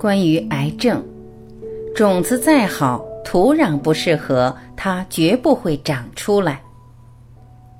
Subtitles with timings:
[0.00, 1.04] 关于癌症，
[1.94, 6.62] 种子再好，土壤不适合，它绝不会长出来。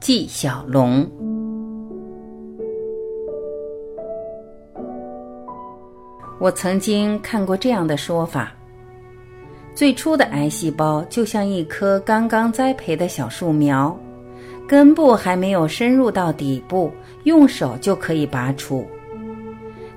[0.01, 1.11] 纪晓龙。
[6.39, 8.53] 我曾经看过这样的说法：
[9.75, 13.99] 最初的癌细胞就像一棵刚刚栽培的小树苗，
[14.69, 16.93] 根部还没有深入到底部，
[17.25, 18.87] 用手就可以拔除。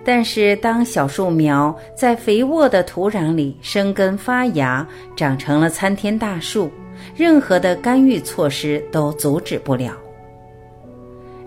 [0.06, 6.70] 但是，当小树苗在肥沃的土壤里生根发芽，长成了参天大树，
[7.16, 9.94] 任何的干预措施都阻止不了。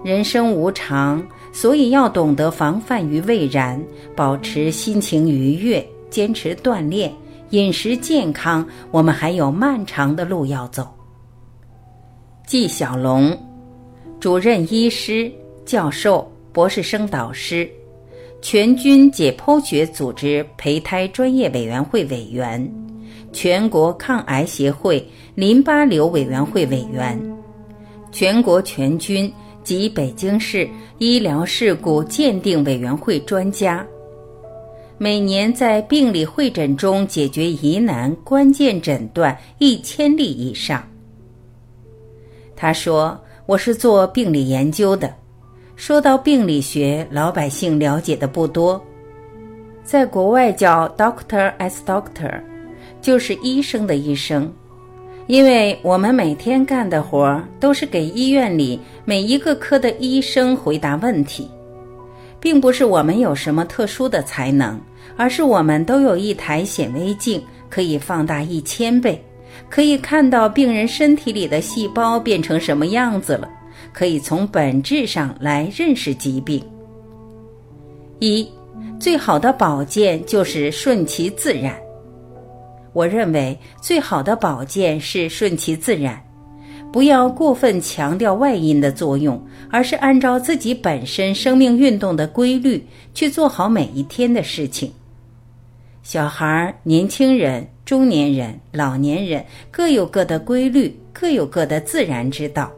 [0.02, 1.22] 人生无常，
[1.52, 3.78] 所以要懂得防范于未然，
[4.14, 7.12] 保持心情愉悦，坚持锻炼，
[7.50, 8.66] 饮食健康。
[8.90, 10.88] 我们还有漫长的路要走。
[12.46, 13.36] 纪晓龙，
[14.18, 15.30] 主任医师、
[15.66, 17.68] 教授、博士生导师。
[18.40, 22.72] 全军解剖学组织胚胎专业委员会委员，
[23.32, 27.18] 全国抗癌协会淋巴瘤委员会委员，
[28.12, 29.32] 全国全军
[29.64, 33.84] 及北京市医疗事故鉴定委员会专家，
[34.96, 40.86] 每年在病理会诊中解决疑难关键诊断一千例以上。
[42.54, 45.12] 他说：“我是做病理研究的。”
[45.76, 48.82] 说到病理学，老百姓了解的不多，
[49.84, 52.40] 在国外叫 “doctor as doctor”，
[53.02, 54.50] 就是医生的医生，
[55.26, 61.46] 因为我们每天干的活儿都是给医院里每一个科的医生回答问题，
[62.40, 64.80] 并不是我们有什么特殊的才能，
[65.14, 69.22] 而是我们都有一台显微镜，可以放大一千倍，
[69.68, 73.50] 可以看到病人身体里的细胞变成什么样子了。
[73.92, 76.62] 可以从本质上来认识疾病。
[78.20, 78.48] 一，
[78.98, 81.76] 最好的保健就是顺其自然。
[82.92, 86.18] 我认为最好的保健是顺其自然，
[86.90, 89.38] 不要过分强调外因的作用，
[89.70, 92.82] 而是按照自己本身生命运动的规律
[93.12, 94.90] 去做好每一天的事情。
[96.02, 102.70] 小孩、年轻人、中年人、老年人各有各的规律，各有各的自然之道。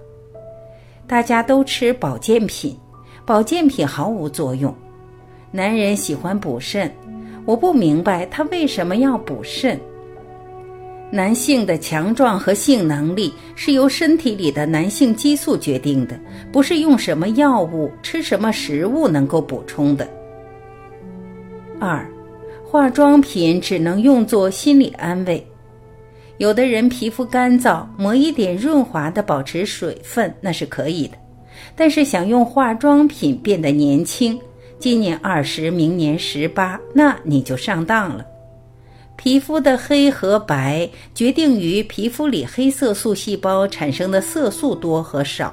[1.08, 2.76] 大家都吃保健品，
[3.24, 4.72] 保健品毫无作用。
[5.50, 6.92] 男人喜欢补肾，
[7.46, 9.80] 我不明白他为什么要补肾。
[11.10, 16.20] 男性的强壮和性能力是由身体里的男性激素决定的，
[16.52, 20.06] 不是用什么药物、吃什么食物能够补充的。
[21.80, 22.06] 二，
[22.62, 25.42] 化妆品只能用作心理安慰。
[26.38, 31.14] 有的人皮肤干燥，抹一点润滑的保持水分那是可以的，
[31.74, 34.38] 但是想用化妆品变得年轻，
[34.78, 38.24] 今年二十，明年十八，那你就上当了。
[39.16, 45.52] 皮肤的黑和白决定于皮肤里黑色素细胞产生的色素多和少。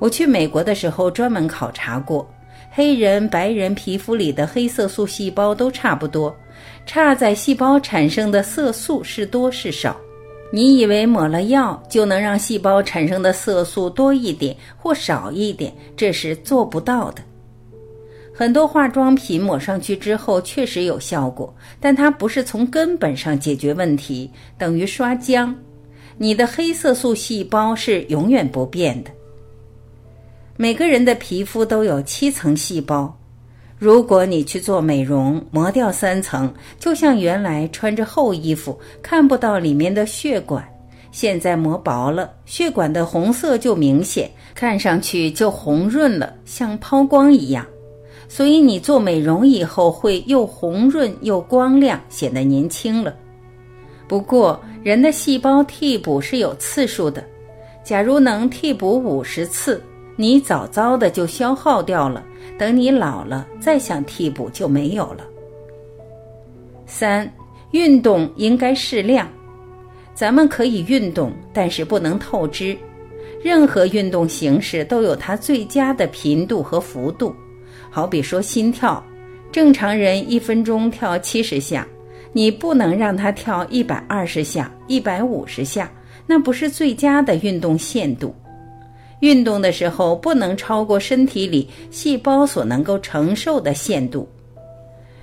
[0.00, 2.28] 我去美国的时候专门考察过，
[2.72, 6.34] 黑人、白人皮肤里的黑色素细胞都差不多。
[6.92, 9.96] 差在细胞产生的色素是多是少，
[10.50, 17.22] 你以为抹了药就能让细胞产生的色素多一点或少一点，这是做不到的。
[18.34, 25.54] 很多化妆品抹上去之后确实有效果，但它不是从根本上解决问题，等于刷浆。
[26.18, 29.12] 你的黑色素细胞是永远不变的。
[30.56, 33.16] 每个人的皮肤都有七层细胞。
[33.80, 40.62] 如果你去做美容，磨掉三层，就像原来穿着厚衣服看不到里面的血管，
[41.10, 47.66] 现在磨薄了，血管的红色就明显，看上去就红润了，像抛光一样。
[48.28, 53.16] 所以你做美容以后会又红润又光亮，显得年轻了。
[54.06, 57.24] 不过人的细胞替补是有次数的，
[57.82, 59.82] 假如能替补五十次。
[60.20, 62.22] 你早早的就消耗掉了，
[62.58, 65.26] 等你老了再想替补就没有了。
[66.84, 67.26] 三，
[67.70, 69.26] 运动应该适量，
[70.12, 72.76] 咱们可以运动，但是不能透支。
[73.42, 77.34] 任何运动形式都有它最佳的频度和幅度。
[77.88, 79.02] 好比说心跳，
[79.50, 81.88] 正常人一分钟跳七十下，
[82.34, 85.90] 你不能让他跳一百二十下、一百五十下，
[86.26, 88.34] 那不是最佳的运动限度。
[89.20, 94.28] 运动的时候不能超过身体里细胞所能够承受的限度。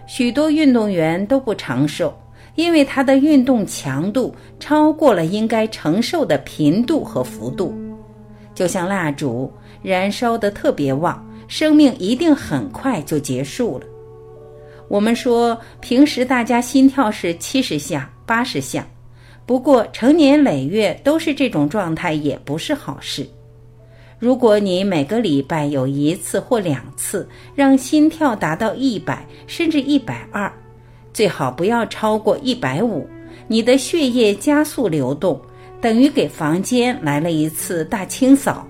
[0.08, 2.18] 许多运动员都不长寿，
[2.56, 7.74] 因为他的运动强度超过了应该承受的频度和幅度。
[8.56, 9.52] 就像蜡烛，
[9.84, 13.86] 燃烧的特别旺，生命一定很快就结束了。
[14.88, 18.88] 我们说平时大家心跳是七十下、八十下，
[19.46, 23.28] 不过成年累月都是这种状态也不是好事。
[24.20, 30.52] 如果你每个礼拜有一次或两次让心跳达到一百甚至一百二，
[31.14, 33.08] 最好不要超过一百五，
[33.48, 35.40] 你的血液加速流动，
[35.80, 38.68] 等于给房间来了一次大清扫。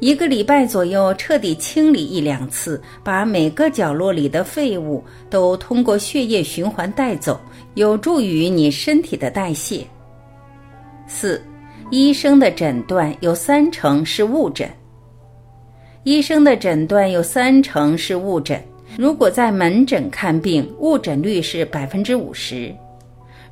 [0.00, 7.40] 一个礼拜左右，彻底清理一两次，把每个角落里的废物都通过血液循环带走，
[7.74, 9.86] 有助于你身体的代谢。
[11.06, 11.40] 四，
[11.92, 14.66] 医生的诊断有三成是误诊。
[16.04, 18.58] 医生的诊断有三成是误诊。
[18.96, 22.74] 如果在门诊看病，误诊率是百分之五十。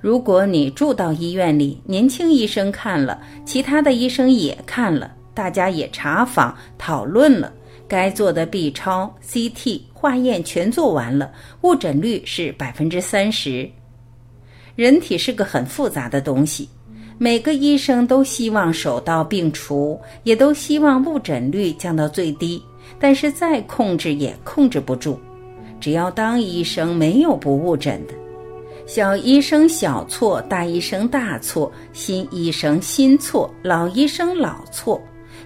[0.01, 5.13] 如果你住到医院里，年轻医生看了，其他的医生也看了。
[5.35, 7.53] 大家也查访讨论了，
[7.87, 13.69] 该做的 B 超、CT 化验全做完了，误诊率是百分之三十。
[14.77, 16.67] 人体是个很复杂的东西，
[17.23, 22.63] 每个医生都希望手到病除，也都希望误诊率降到最低，
[22.99, 25.21] 但是再控制也控制不住。
[25.79, 28.15] 只要当医生，没有不误诊的。
[28.87, 34.99] 小医生小错，大医生大错，新医生新错，老医生老错。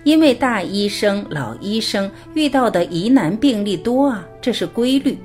[0.05, 5.19] 因为大医生、老医生遇到的疑难病例多啊，这是规律。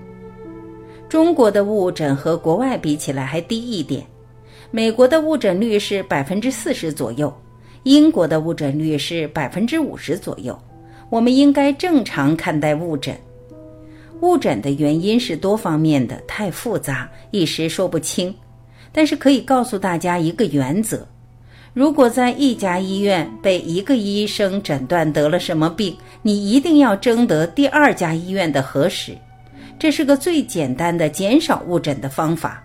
[1.08, 4.04] 中国的误诊和国外比起来还低一点，
[4.72, 7.34] 美国的误诊率是百分之四十左右，
[7.84, 10.58] 英国的误诊率是百分之五十左右。
[11.10, 13.18] 我们应该正常看待误诊。
[14.22, 18.34] 误诊的原因是多方面的，太复杂，一时说不清。
[18.92, 21.08] 但是可以告诉大家一个原则。
[21.74, 29.18] 如果在一家医院被一个医生诊断得了什么病，你一定要征得第二家医院的核实，
[29.80, 32.64] 这是个最简单的减少误诊的方法。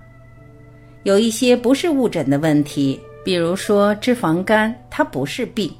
[1.04, 5.70] 有一些不是误诊的问题，比如说脂肪肝，它不是病，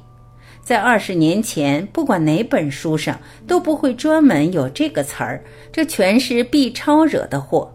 [0.63, 7.71] 在二十年前，不管哪本书上都不会专门有这个词儿，这全是 B 超惹的祸。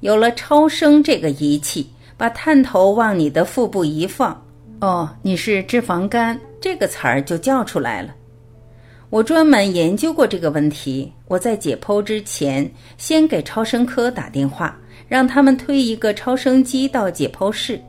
[0.00, 1.86] 有了超声这个仪器，
[2.16, 4.42] 把探头往你的腹部一放。
[4.80, 8.14] 哦，你是脂肪肝这个词儿就叫出来了。
[9.10, 11.12] 我专门研究过这个问题。
[11.26, 14.76] 我在解剖之前，先给超声科打电话，
[15.10, 17.80] 让他们推一个超声机到解剖室，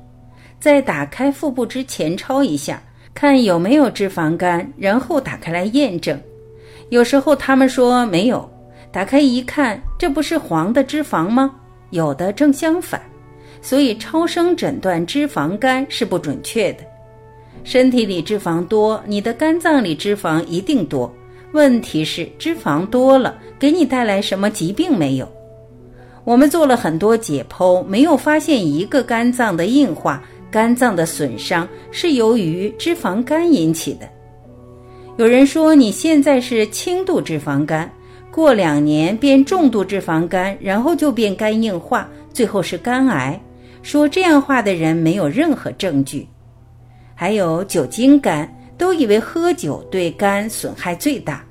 [0.60, 2.82] 在打开腹部之前超一下，
[3.14, 6.20] 看有没有脂肪肝，然后打开来验证。
[6.90, 8.50] 有时候他们说没有，
[8.92, 11.54] 打开一看，这不是黄的脂肪吗？
[11.92, 13.00] 有的正相反。
[13.62, 16.84] 所以，超声诊断脂肪肝是不准确的。
[17.64, 21.14] 身体里脂肪多，你的肝脏里脂肪一定多。
[21.52, 25.32] 问题是，脂肪多了，给你带来什么疾病没有？
[26.24, 34.08] 我们做了很多解剖，没有发现一个肝脏的硬化、肝脏的损伤是由于脂肪肝引起的。
[35.18, 37.92] 有人说你现在是轻度脂肪肝，
[38.32, 43.40] 过两年变重度脂肪肝，然后就变肝硬化，最后是肝癌。
[43.82, 46.28] 说这样话的人没有任何证据，
[47.16, 48.48] 还有酒精肝，
[48.78, 51.44] 都以为喝酒对肝损害最大。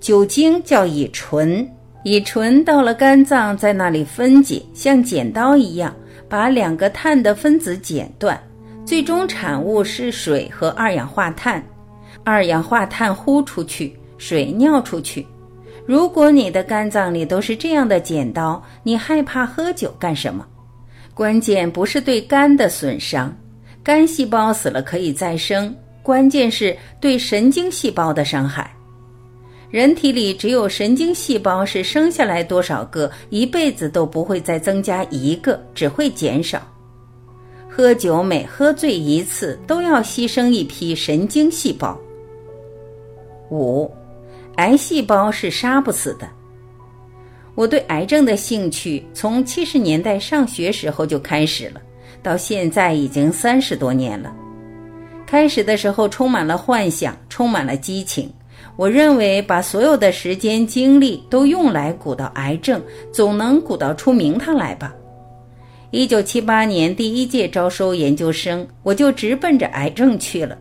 [0.00, 1.66] 酒精叫乙醇，
[2.02, 5.94] 乙醇到了肝脏，在那里分解，像剪刀一样，
[6.28, 8.40] 把两个碳的分子剪断，
[8.86, 11.62] 最终产物是水和二氧化碳。
[12.24, 15.26] 二氧化碳呼出去，水尿出去。
[15.86, 20.46] 如果你的肝脏里都是这样的剪刀，你害怕喝酒干什么？
[21.12, 23.34] 关键不是对肝的损伤，
[23.84, 25.74] 肝细胞死了可以再生。
[26.02, 28.70] 关键是对神经细胞的伤害。
[29.70, 36.60] 人体里只有神经细胞是生下来多少个，一辈子都不会再增加一个，只会减少。
[37.68, 41.96] 喝酒每喝醉一次，都要牺牲一批神经细胞。
[43.48, 43.88] 五，
[44.56, 46.28] 癌细胞是杀不死的。
[47.54, 51.80] 我对癌症的兴趣从七十年代上学时候就开始了，
[52.24, 54.34] 到现在已经三十多年了。
[55.26, 58.28] 开始的时候充满了幻想，充满了激情。
[58.76, 64.94] 我认为把所有的时间精力都用来鼓捣癌症，总能鼓捣出名堂来吧。
[65.90, 70.56] 一九七八年第一届招收研究生，我就直奔着癌症去了。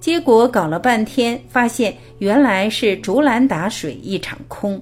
[0.00, 4.80] 结果搞了半天，发现原来是竹篮打水一场空。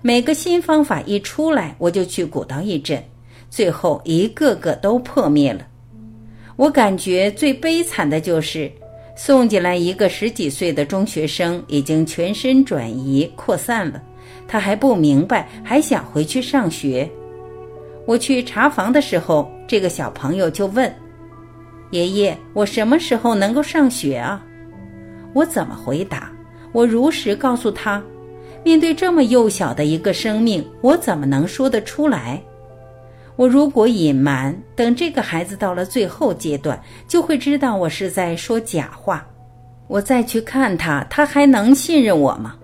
[0.00, 3.02] 每个新方法一出来，我就去鼓捣一阵，
[3.50, 5.66] 最后一个个都破灭了。
[6.56, 8.70] 我感觉最悲惨的就是
[9.14, 14.02] 送进来一个十几岁的中学生，已经全身转移扩散了，
[14.48, 17.08] 他还不明白，还想回去上学。
[18.06, 20.92] 我去查房的时候，这个小朋友就问
[21.92, 24.44] ：“爷爷，我什么时候能够上学啊？”
[25.34, 26.32] 我怎么回答？
[26.72, 28.02] 我如实告诉他
[28.64, 32.42] ：“面对这么幼小的一个生命，我怎么能说得出来？
[33.36, 39.26] 我如果隐瞒，等这个孩子到了最后阶段，就会知道我是在说假话。
[39.88, 42.56] 我再去看他，他还能信任我吗？”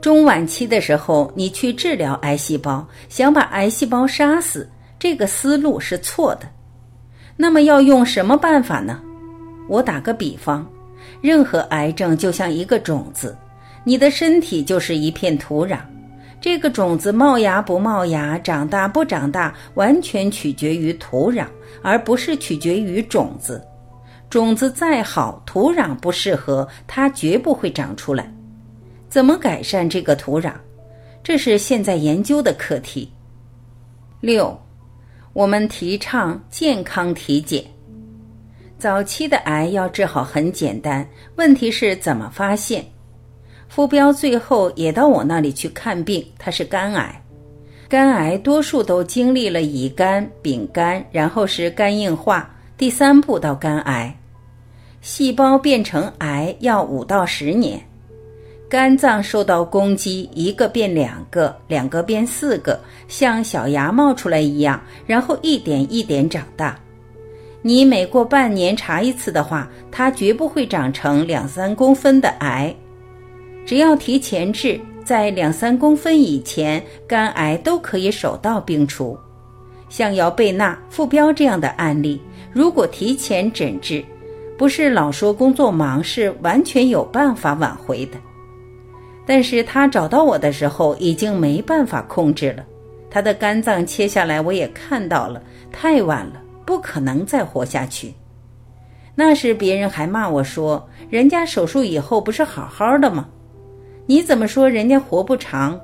[0.00, 4.68] 中晚期的时候，你去治疗癌细胞，想把癌细胞杀死，
[4.98, 6.48] 这个思路是错的。
[7.36, 9.00] 那么要用什么办法呢？
[9.68, 10.64] 我打个比方，
[11.20, 13.36] 任何癌症就像一个种子，
[13.84, 15.78] 你的身体就是一片土壤，
[16.40, 21.46] 这个种子冒芽不冒芽，长大不长大，完全取决于土壤，
[21.82, 23.66] 而不是取决于种子。
[24.30, 28.32] 种子再好，土壤不适合，它绝不会长出来。
[29.08, 30.52] 怎么改善这个土壤？
[31.22, 33.10] 这是现在研究的课题。
[34.20, 34.56] 六，
[35.32, 37.64] 我们提倡健康体检。
[38.78, 41.04] 早期的癌要治好很简单，
[41.34, 42.84] 问题是怎么发现？
[43.68, 47.22] 傅彪最后也到我那里去看病，他是肝癌。
[47.88, 54.14] 肝癌多数都经历了乙肝、丙肝，然后是肝硬化，第三步到肝癌。
[55.00, 57.80] 细胞变成癌要五到十年。
[58.68, 66.78] 肝脏受到攻击，一个变两个，两个变四个，像小芽冒出来一样，然后一点一点长大。
[67.62, 72.74] 你每过半年查一次的话，它绝不会长成两三公分的癌。
[73.68, 79.14] 只要提前治，在两三公分以前，肝癌都可以手到病除。
[79.90, 82.18] 像姚贝娜、傅彪这样的案例，
[82.50, 84.02] 如果提前诊治，
[84.56, 88.12] 不是老说工作忙，是完全有办法挽回的。
[89.26, 92.64] 但是他找到我的时候已经没办法控制了，
[93.10, 98.14] 他的肝脏切下来我也看到了，太晚了，不可能再活下去。
[99.14, 103.28] 那时别人还骂我说：“人家手术以后不是好好的吗？
[104.08, 105.78] 你怎么说人家活不长？”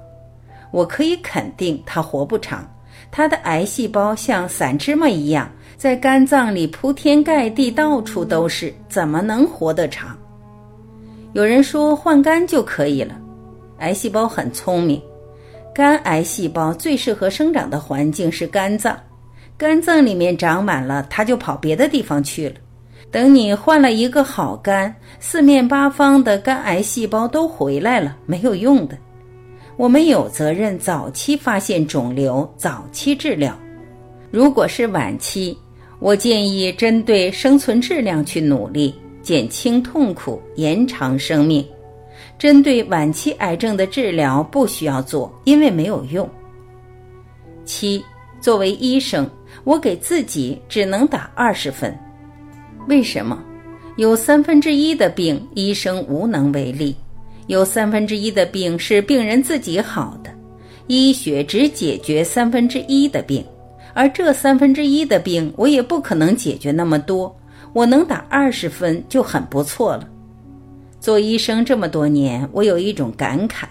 [0.73, 2.67] 我可以肯定他活不长，
[3.11, 10.17] 他的癌细胞像散芝麻一样在肝脏里铺天盖地，到处都是，怎么能活得长？
[11.35, 13.15] 有人说换肝就可以了。
[13.79, 15.01] 癌细胞很聪明，
[15.75, 18.99] 肝癌细胞最适合生长的环境是肝脏，
[19.59, 22.57] 肝脏里面长满了，它就跑别的地方去了。
[23.15, 28.99] 等你换了一个好肝，四面八方的肝癌细胞都回来了，没有用的。
[29.77, 33.57] 我们有责任早期发现肿瘤，早期治疗。
[34.33, 35.57] 如果是晚期，
[36.01, 38.93] 我建议针对生存质量去努力，
[39.23, 41.65] 减轻痛苦，延长生命。
[42.37, 46.29] 针对晚期癌症的治疗不需要做，因为没有用。
[47.65, 48.05] 七，
[48.41, 49.31] 作为医生，
[49.63, 51.97] 我给自己只能打二十分。
[52.87, 53.43] 为什么？
[53.97, 56.95] 有三分之一的病医生无能为力，
[57.47, 60.31] 有三分之一的病是病人自己好的。
[60.87, 63.43] 医学只解决三分之一的病，
[63.95, 67.35] 而这三分之一的病我也不可能解决那么多。
[67.73, 70.09] 我能打二十分就很不错了。
[71.01, 73.65] 做医生这么多年，我有一种感慨：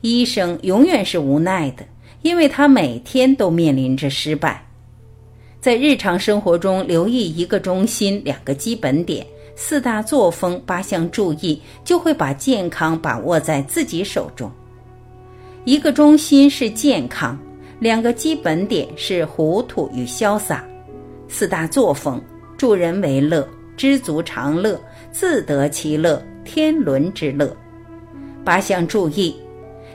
[0.00, 1.84] 医生永远是无奈的，
[2.22, 4.63] 因为他每天都面临着失败。
[5.64, 14.52] 在日常生活中，留意一个中心、两个基本点、四大作风、八项注意，就会把健康把握在自己手中。
[15.64, 17.38] 一个中心是健康，
[17.80, 20.62] 两个基本点是糊涂与潇洒，
[21.28, 22.22] 四大作风：
[22.58, 24.78] 助人为乐，知足常乐，
[25.10, 26.22] 自得其乐。
[26.44, 27.56] 天伦之乐，
[28.44, 29.34] 八项注意：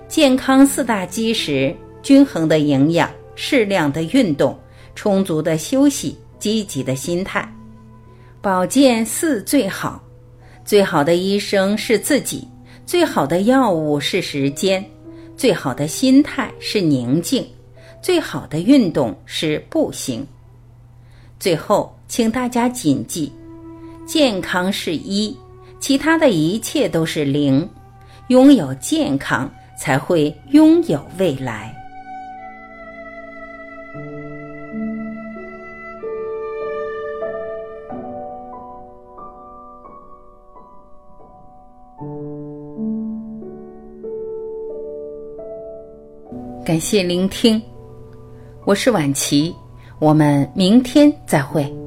[0.07, 1.71] 健康四大基石，
[2.01, 4.57] 均衡的营养，适量的运动，
[4.99, 7.49] 充足的休息，积极的心态。
[8.41, 10.03] 保健四最好，
[10.65, 12.45] 最好的医生是自己，
[12.85, 14.83] 最好的药物是时间，
[15.37, 17.47] 最好的心态是宁静，
[18.01, 20.27] 最好的运动是步行。
[21.39, 23.31] 最后，请大家谨记：
[24.05, 25.33] 健康是一。
[25.79, 27.65] 其他的一切都是零，
[28.27, 31.73] 拥有健康才会拥有未来。
[46.69, 47.59] 感谢聆听，
[48.63, 49.51] 我是晚琪，
[49.97, 51.78] 我们明天再会。